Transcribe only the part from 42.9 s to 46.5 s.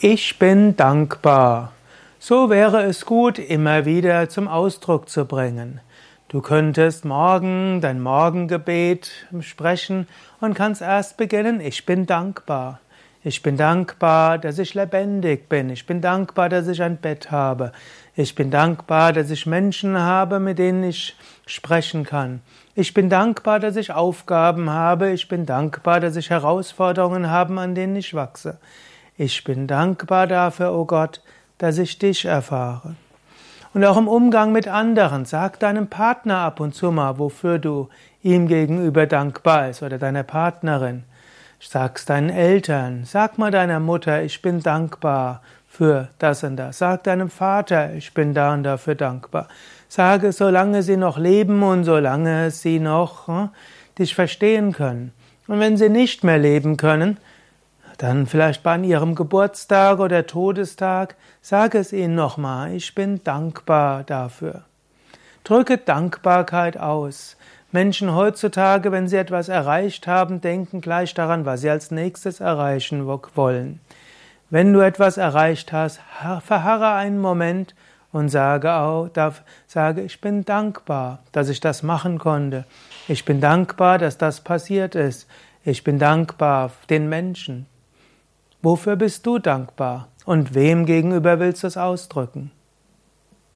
sag mal deiner Mutter, ich bin dankbar für das